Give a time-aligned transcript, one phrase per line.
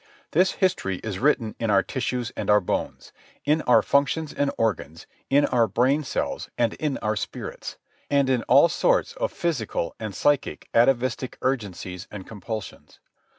[0.31, 3.13] This history is written in our tissues and our bones,
[3.45, 7.77] in our functions and our organs, in our brain cells and in our spirits,
[8.09, 12.99] and in all sorts of physical and psychic atavistic urgencies and compulsions.